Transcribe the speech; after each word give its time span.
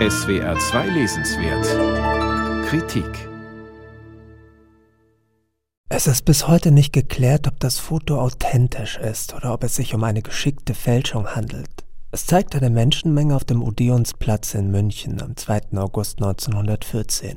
SWR 0.00 0.58
2 0.58 0.88
Lesenswert 0.88 2.66
Kritik 2.66 3.28
Es 5.88 6.08
ist 6.08 6.24
bis 6.24 6.48
heute 6.48 6.72
nicht 6.72 6.92
geklärt, 6.92 7.46
ob 7.46 7.60
das 7.60 7.78
Foto 7.78 8.20
authentisch 8.20 8.98
ist 8.98 9.34
oder 9.34 9.54
ob 9.54 9.62
es 9.62 9.76
sich 9.76 9.94
um 9.94 10.02
eine 10.02 10.20
geschickte 10.20 10.74
Fälschung 10.74 11.28
handelt. 11.28 11.84
Es 12.10 12.26
zeigt 12.26 12.56
eine 12.56 12.70
Menschenmenge 12.70 13.36
auf 13.36 13.44
dem 13.44 13.62
Odeonsplatz 13.62 14.54
in 14.54 14.72
München 14.72 15.22
am 15.22 15.36
2. 15.36 15.76
August 15.76 16.20
1914. 16.20 17.36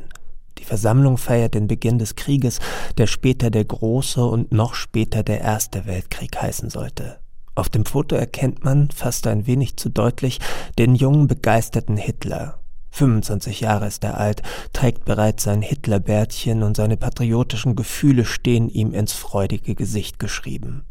Die 0.57 0.65
Versammlung 0.65 1.19
feiert 1.19 1.53
den 1.53 1.67
Beginn 1.67 1.99
des 1.99 2.15
Krieges, 2.15 2.57
der 2.97 3.05
später 3.05 3.51
der 3.51 3.65
Große 3.65 4.25
und 4.25 4.51
noch 4.51 4.73
später 4.73 5.21
der 5.21 5.41
Erste 5.41 5.85
Weltkrieg 5.85 6.35
heißen 6.41 6.71
sollte. 6.71 7.19
Auf 7.57 7.69
dem 7.69 7.85
Foto 7.85 8.15
erkennt 8.15 8.63
man, 8.63 8.91
fast 8.91 9.25
ein 9.25 9.47
wenig 9.47 9.77
zu 9.77 9.89
deutlich, 9.89 10.39
den 10.77 10.93
jungen, 10.93 11.25
begeisterten 11.25 11.97
Hitler. 11.97 12.59
25 12.91 13.61
Jahre 13.61 13.87
ist 13.87 14.03
er 14.03 14.19
alt, 14.19 14.43
trägt 14.73 15.05
bereits 15.05 15.45
sein 15.45 15.63
Hitlerbärtchen 15.63 16.61
und 16.61 16.77
seine 16.77 16.97
patriotischen 16.97 17.75
Gefühle 17.75 18.25
stehen 18.25 18.69
ihm 18.69 18.93
ins 18.93 19.13
freudige 19.13 19.73
Gesicht 19.73 20.19
geschrieben. 20.19 20.85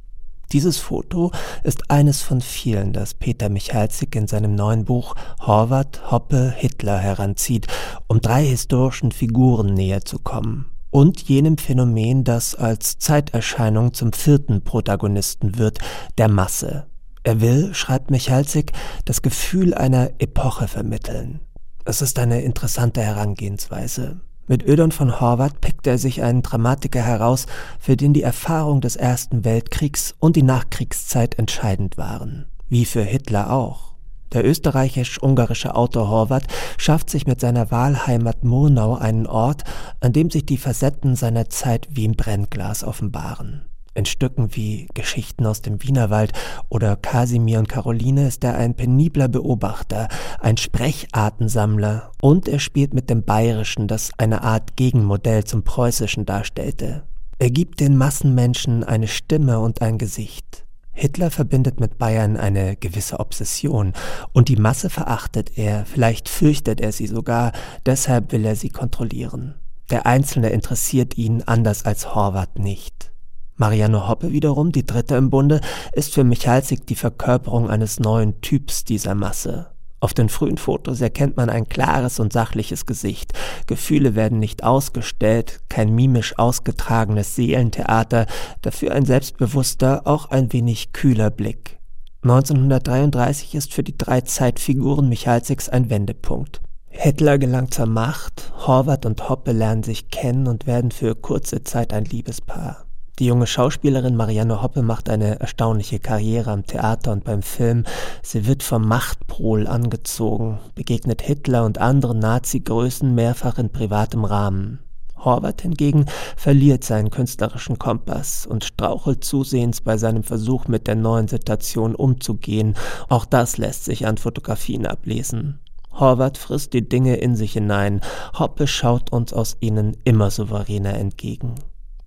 Dieses 0.50 0.78
Foto 0.78 1.30
ist 1.62 1.88
eines 1.88 2.22
von 2.22 2.40
vielen, 2.40 2.92
das 2.92 3.14
Peter 3.14 3.48
Michalzig 3.48 4.16
in 4.16 4.26
seinem 4.26 4.56
neuen 4.56 4.84
Buch 4.84 5.14
Horvath, 5.40 6.10
Hoppe, 6.10 6.52
Hitler 6.56 6.98
heranzieht, 6.98 7.68
um 8.08 8.20
drei 8.20 8.44
historischen 8.44 9.12
Figuren 9.12 9.72
näher 9.72 10.04
zu 10.04 10.18
kommen 10.18 10.66
und 10.96 11.20
jenem 11.28 11.58
Phänomen, 11.58 12.24
das 12.24 12.54
als 12.54 12.96
Zeiterscheinung 12.96 13.92
zum 13.92 14.14
vierten 14.14 14.62
Protagonisten 14.62 15.58
wird, 15.58 15.78
der 16.16 16.28
Masse. 16.28 16.86
Er 17.22 17.42
will, 17.42 17.74
schreibt 17.74 18.10
Michalzig, 18.10 18.72
das 19.04 19.20
Gefühl 19.20 19.74
einer 19.74 20.12
Epoche 20.20 20.68
vermitteln. 20.68 21.40
Es 21.84 22.00
ist 22.00 22.18
eine 22.18 22.40
interessante 22.40 23.02
Herangehensweise. 23.02 24.22
Mit 24.46 24.66
Ödon 24.66 24.90
von 24.90 25.20
Horvath 25.20 25.60
pickt 25.60 25.86
er 25.86 25.98
sich 25.98 26.22
einen 26.22 26.40
Dramatiker 26.40 27.02
heraus, 27.02 27.44
für 27.78 27.98
den 27.98 28.14
die 28.14 28.22
Erfahrung 28.22 28.80
des 28.80 28.96
Ersten 28.96 29.44
Weltkriegs 29.44 30.14
und 30.18 30.34
die 30.34 30.42
Nachkriegszeit 30.42 31.38
entscheidend 31.38 31.98
waren. 31.98 32.46
Wie 32.70 32.86
für 32.86 33.02
Hitler 33.02 33.52
auch. 33.52 33.95
Der 34.32 34.44
österreichisch-ungarische 34.44 35.74
Autor 35.74 36.08
Horvath 36.08 36.46
schafft 36.78 37.10
sich 37.10 37.26
mit 37.26 37.40
seiner 37.40 37.70
Wahlheimat 37.70 38.44
Murnau 38.44 38.94
einen 38.94 39.26
Ort, 39.26 39.64
an 40.00 40.12
dem 40.12 40.30
sich 40.30 40.46
die 40.46 40.58
Facetten 40.58 41.16
seiner 41.16 41.48
Zeit 41.48 41.88
wie 41.90 42.04
im 42.04 42.12
Brennglas 42.12 42.84
offenbaren. 42.84 43.62
In 43.96 44.04
Stücken 44.04 44.54
wie 44.54 44.88
Geschichten 44.92 45.46
aus 45.46 45.62
dem 45.62 45.82
Wienerwald 45.82 46.32
oder 46.68 46.96
Kasimir 46.96 47.58
und 47.58 47.68
Caroline 47.70 48.28
ist 48.28 48.44
er 48.44 48.54
ein 48.56 48.74
penibler 48.74 49.28
Beobachter, 49.28 50.08
ein 50.38 50.58
Sprechartensammler 50.58 52.12
und 52.20 52.46
er 52.46 52.58
spielt 52.58 52.92
mit 52.92 53.08
dem 53.08 53.24
Bayerischen, 53.24 53.88
das 53.88 54.10
eine 54.18 54.42
Art 54.42 54.76
Gegenmodell 54.76 55.44
zum 55.44 55.62
Preußischen 55.62 56.26
darstellte. 56.26 57.04
Er 57.38 57.50
gibt 57.50 57.80
den 57.80 57.96
Massenmenschen 57.96 58.84
eine 58.84 59.08
Stimme 59.08 59.60
und 59.60 59.80
ein 59.80 59.96
Gesicht. 59.96 60.65
Hitler 60.98 61.30
verbindet 61.30 61.78
mit 61.78 61.98
Bayern 61.98 62.38
eine 62.38 62.74
gewisse 62.74 63.20
Obsession 63.20 63.92
und 64.32 64.48
die 64.48 64.56
Masse 64.56 64.88
verachtet 64.88 65.58
er, 65.58 65.84
vielleicht 65.84 66.30
fürchtet 66.30 66.80
er 66.80 66.90
sie 66.90 67.06
sogar, 67.06 67.52
deshalb 67.84 68.32
will 68.32 68.46
er 68.46 68.56
sie 68.56 68.70
kontrollieren. 68.70 69.56
Der 69.90 70.06
Einzelne 70.06 70.48
interessiert 70.48 71.18
ihn 71.18 71.42
anders 71.44 71.84
als 71.84 72.14
Horvath 72.14 72.58
nicht. 72.58 73.12
Marianne 73.56 74.08
Hoppe 74.08 74.32
wiederum, 74.32 74.72
die 74.72 74.86
dritte 74.86 75.16
im 75.16 75.28
Bunde, 75.28 75.60
ist 75.92 76.14
für 76.14 76.24
Michalsik 76.24 76.86
die 76.86 76.94
Verkörperung 76.94 77.68
eines 77.68 78.00
neuen 78.00 78.40
Typs 78.40 78.84
dieser 78.84 79.14
Masse. 79.14 79.75
Auf 79.98 80.12
den 80.12 80.28
frühen 80.28 80.58
Fotos 80.58 81.00
erkennt 81.00 81.36
man 81.36 81.48
ein 81.48 81.68
klares 81.68 82.20
und 82.20 82.32
sachliches 82.32 82.84
Gesicht. 82.84 83.32
Gefühle 83.66 84.14
werden 84.14 84.38
nicht 84.38 84.62
ausgestellt, 84.62 85.60
kein 85.68 85.94
mimisch 85.94 86.38
ausgetragenes 86.38 87.34
Seelentheater, 87.34 88.26
dafür 88.62 88.92
ein 88.92 89.06
selbstbewusster, 89.06 90.02
auch 90.04 90.30
ein 90.30 90.52
wenig 90.52 90.92
kühler 90.92 91.30
Blick. 91.30 91.78
1933 92.22 93.54
ist 93.54 93.72
für 93.72 93.82
die 93.82 93.96
drei 93.96 94.20
Zeitfiguren 94.20 95.08
Michalsiks 95.08 95.68
ein 95.68 95.90
Wendepunkt. 95.90 96.60
Hitler 96.88 97.38
gelangt 97.38 97.72
zur 97.72 97.86
Macht, 97.86 98.52
Horvath 98.66 99.06
und 99.06 99.28
Hoppe 99.28 99.52
lernen 99.52 99.82
sich 99.82 100.10
kennen 100.10 100.46
und 100.46 100.66
werden 100.66 100.90
für 100.90 101.14
kurze 101.14 101.62
Zeit 101.62 101.92
ein 101.92 102.04
Liebespaar. 102.04 102.85
Die 103.18 103.24
junge 103.24 103.46
Schauspielerin 103.46 104.14
Marianne 104.14 104.60
Hoppe 104.60 104.82
macht 104.82 105.08
eine 105.08 105.40
erstaunliche 105.40 105.98
Karriere 105.98 106.50
am 106.50 106.66
Theater 106.66 107.12
und 107.12 107.24
beim 107.24 107.40
Film. 107.40 107.84
Sie 108.22 108.46
wird 108.46 108.62
vom 108.62 108.86
Machtpol 108.86 109.66
angezogen, 109.66 110.58
begegnet 110.74 111.22
Hitler 111.22 111.64
und 111.64 111.78
anderen 111.78 112.18
Nazi-Größen 112.18 113.14
mehrfach 113.14 113.56
in 113.56 113.70
privatem 113.70 114.26
Rahmen. 114.26 114.80
Horvath 115.16 115.62
hingegen 115.62 116.04
verliert 116.36 116.84
seinen 116.84 117.08
künstlerischen 117.08 117.78
Kompass 117.78 118.46
und 118.46 118.64
strauchelt 118.64 119.24
zusehends 119.24 119.80
bei 119.80 119.96
seinem 119.96 120.22
Versuch, 120.22 120.68
mit 120.68 120.86
der 120.86 120.96
neuen 120.96 121.26
Situation 121.26 121.94
umzugehen. 121.94 122.74
Auch 123.08 123.24
das 123.24 123.56
lässt 123.56 123.86
sich 123.86 124.06
an 124.06 124.18
Fotografien 124.18 124.84
ablesen. 124.84 125.58
Horvath 125.90 126.36
frisst 126.36 126.74
die 126.74 126.86
Dinge 126.86 127.16
in 127.16 127.34
sich 127.34 127.54
hinein, 127.54 128.02
Hoppe 128.38 128.66
schaut 128.66 129.10
uns 129.10 129.32
aus 129.32 129.56
ihnen 129.60 129.96
immer 130.04 130.30
souveräner 130.30 130.92
entgegen. 130.92 131.54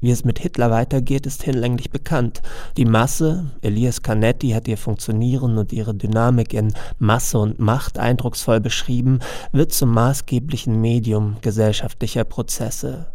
Wie 0.02 0.12
es 0.12 0.24
mit 0.24 0.40
Hitler 0.40 0.72
weitergeht, 0.72 1.26
ist 1.26 1.44
hinlänglich 1.44 1.92
bekannt. 1.92 2.42
Die 2.78 2.86
Masse, 2.86 3.52
Elias 3.62 4.02
Canetti 4.02 4.52
hat 4.52 4.68
ihr 4.70 4.78
Funktionieren 4.78 5.58
und 5.58 5.74
ihre 5.74 5.94
Dynamik 5.94 6.54
in 6.54 6.74
Masse 7.00 7.38
und 7.38 7.60
Macht 7.60 7.98
eindrucksvoll 7.98 8.62
beschrieben, 8.62 9.20
wird 9.52 9.74
zum 9.74 9.94
maßgeblichen 9.94 10.80
Medium 10.80 11.36
gesellschaftlicher 11.42 12.24
Prozesse. 12.24 13.08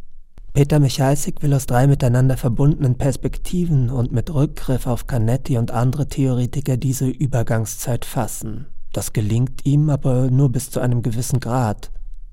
Peter 0.52 0.78
Michalsik 0.78 1.42
will 1.42 1.54
aus 1.54 1.66
drei 1.66 1.86
miteinander 1.86 2.36
verbundenen 2.36 2.96
Perspektiven 2.96 3.88
und 3.88 4.12
mit 4.12 4.32
Rückgriff 4.32 4.86
auf 4.86 5.06
Canetti 5.06 5.56
und 5.56 5.70
andere 5.70 6.06
Theoretiker 6.08 6.76
diese 6.76 7.08
Übergangszeit 7.08 8.04
fassen. 8.04 8.66
Das 8.92 9.12
gelingt 9.12 9.64
ihm 9.64 9.88
aber 9.88 10.30
nur 10.30 10.52
bis 10.52 10.70
zu 10.70 10.80
einem 10.80 11.02
gewissen 11.02 11.40
Grad. 11.40 11.90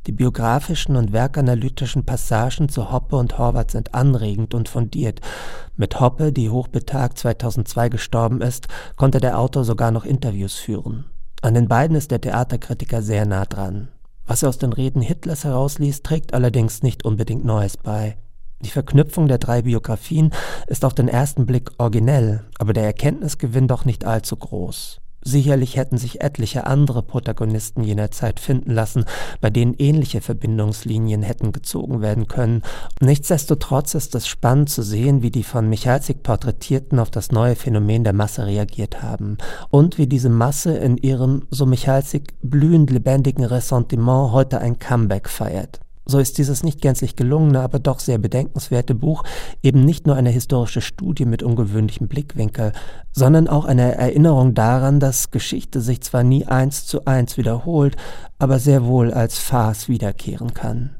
Die 0.07 0.11
biografischen 0.11 0.95
und 0.95 1.13
werkanalytischen 1.13 2.05
Passagen 2.05 2.69
zu 2.69 2.91
Hoppe 2.91 3.17
und 3.17 3.37
Horvath 3.37 3.69
sind 3.69 3.93
anregend 3.93 4.55
und 4.55 4.67
fundiert. 4.67 5.21
Mit 5.77 5.99
Hoppe, 5.99 6.33
die 6.33 6.49
hochbetagt 6.49 7.19
2002 7.19 7.89
gestorben 7.89 8.41
ist, 8.41 8.67
konnte 8.95 9.19
der 9.19 9.37
Autor 9.37 9.63
sogar 9.63 9.91
noch 9.91 10.03
Interviews 10.03 10.55
führen. 10.55 11.05
An 11.43 11.53
den 11.53 11.67
beiden 11.67 11.95
ist 11.95 12.09
der 12.09 12.19
Theaterkritiker 12.19 13.03
sehr 13.03 13.25
nah 13.25 13.45
dran. 13.45 13.89
Was 14.25 14.41
er 14.41 14.49
aus 14.49 14.57
den 14.57 14.73
Reden 14.73 15.01
Hitlers 15.01 15.43
herausliest, 15.43 16.03
trägt 16.03 16.33
allerdings 16.33 16.81
nicht 16.81 17.05
unbedingt 17.05 17.45
Neues 17.45 17.77
bei. 17.77 18.17
Die 18.61 18.69
Verknüpfung 18.69 19.27
der 19.27 19.37
drei 19.37 19.63
Biografien 19.63 20.31
ist 20.67 20.83
auf 20.83 20.93
den 20.93 21.07
ersten 21.07 21.45
Blick 21.45 21.71
originell, 21.77 22.45
aber 22.57 22.73
der 22.73 22.85
Erkenntnisgewinn 22.85 23.67
doch 23.67 23.85
nicht 23.85 24.05
allzu 24.05 24.35
groß. 24.35 25.01
Sicherlich 25.23 25.75
hätten 25.75 25.97
sich 25.97 26.21
etliche 26.21 26.65
andere 26.65 27.03
Protagonisten 27.03 27.83
jener 27.83 28.09
Zeit 28.11 28.39
finden 28.39 28.71
lassen, 28.71 29.05
bei 29.39 29.49
denen 29.49 29.75
ähnliche 29.77 30.19
Verbindungslinien 30.21 31.21
hätten 31.21 31.51
gezogen 31.51 32.01
werden 32.01 32.27
können. 32.27 32.63
Nichtsdestotrotz 33.01 33.93
ist 33.93 34.15
es 34.15 34.27
spannend 34.27 34.69
zu 34.69 34.81
sehen, 34.81 35.21
wie 35.21 35.31
die 35.31 35.43
von 35.43 35.69
Michalsik 35.69 36.23
Porträtierten 36.23 36.97
auf 36.99 37.11
das 37.11 37.31
neue 37.31 37.55
Phänomen 37.55 38.03
der 38.03 38.13
Masse 38.13 38.45
reagiert 38.47 39.01
haben 39.03 39.37
und 39.69 39.97
wie 39.97 40.07
diese 40.07 40.29
Masse 40.29 40.75
in 40.77 40.97
ihrem, 40.97 41.43
so 41.51 41.65
Michalsik, 41.65 42.33
blühend 42.41 42.89
lebendigen 42.89 43.45
Ressentiment 43.45 44.31
heute 44.31 44.59
ein 44.59 44.79
Comeback 44.79 45.29
feiert. 45.29 45.81
So 46.11 46.19
ist 46.19 46.37
dieses 46.37 46.61
nicht 46.61 46.81
gänzlich 46.81 47.15
gelungene, 47.15 47.61
aber 47.61 47.79
doch 47.79 47.99
sehr 47.99 48.17
bedenkenswerte 48.17 48.93
Buch 48.93 49.23
eben 49.63 49.85
nicht 49.85 50.05
nur 50.05 50.17
eine 50.17 50.29
historische 50.29 50.81
Studie 50.81 51.23
mit 51.23 51.41
ungewöhnlichem 51.41 52.09
Blickwinkel, 52.09 52.73
sondern 53.13 53.47
auch 53.47 53.63
eine 53.63 53.95
Erinnerung 53.95 54.53
daran, 54.53 54.99
dass 54.99 55.31
Geschichte 55.31 55.79
sich 55.79 56.01
zwar 56.01 56.23
nie 56.23 56.45
eins 56.45 56.85
zu 56.85 57.05
eins 57.05 57.37
wiederholt, 57.37 57.95
aber 58.39 58.59
sehr 58.59 58.83
wohl 58.83 59.13
als 59.13 59.39
Farce 59.39 59.87
wiederkehren 59.87 60.53
kann. 60.53 60.97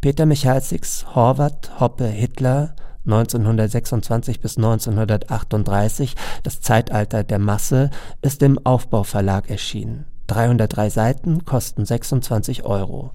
Peter 0.00 0.26
Michalsiks 0.26 1.14
Horvath, 1.14 1.78
Hoppe, 1.78 2.08
Hitler 2.08 2.74
1926 3.06 4.40
bis 4.40 4.56
1938, 4.56 6.16
das 6.42 6.60
Zeitalter 6.60 7.22
der 7.22 7.38
Masse, 7.38 7.90
ist 8.22 8.42
im 8.42 8.58
Aufbauverlag 8.66 9.48
erschienen. 9.48 10.06
303 10.26 10.90
Seiten 10.90 11.44
kosten 11.44 11.84
26 11.84 12.64
Euro. 12.64 13.12